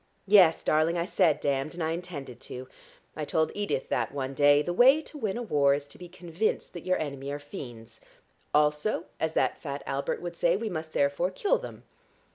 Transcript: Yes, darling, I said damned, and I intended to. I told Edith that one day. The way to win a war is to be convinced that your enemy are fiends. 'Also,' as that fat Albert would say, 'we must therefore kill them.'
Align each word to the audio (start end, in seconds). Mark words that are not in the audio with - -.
Yes, 0.25 0.63
darling, 0.63 0.97
I 0.97 1.05
said 1.05 1.39
damned, 1.39 1.75
and 1.75 1.83
I 1.83 1.91
intended 1.91 2.39
to. 2.41 2.67
I 3.15 3.23
told 3.23 3.51
Edith 3.53 3.89
that 3.89 4.11
one 4.11 4.33
day. 4.33 4.63
The 4.63 4.73
way 4.73 4.99
to 5.03 5.15
win 5.19 5.37
a 5.37 5.43
war 5.43 5.75
is 5.75 5.85
to 5.89 5.99
be 5.99 6.09
convinced 6.09 6.73
that 6.73 6.87
your 6.87 6.97
enemy 6.97 7.31
are 7.31 7.37
fiends. 7.37 8.01
'Also,' 8.51 9.05
as 9.19 9.33
that 9.33 9.61
fat 9.61 9.83
Albert 9.85 10.19
would 10.19 10.35
say, 10.35 10.57
'we 10.57 10.69
must 10.71 10.93
therefore 10.93 11.29
kill 11.29 11.59
them.' 11.59 11.83